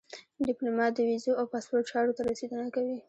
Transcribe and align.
ډيپلومات 0.47 0.91
د 0.95 0.99
ویزو 1.09 1.31
او 1.39 1.45
پاسپورټ 1.51 1.83
چارو 1.91 2.15
ته 2.17 2.21
رسېدنه 2.31 2.67
کوي. 2.75 2.97